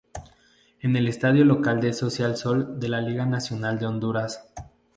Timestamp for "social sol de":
1.93-2.89